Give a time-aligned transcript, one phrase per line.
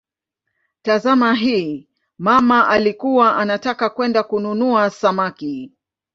[0.81, 5.71] Tazama hii: "mama alikuwa anataka kwenda kununua samaki".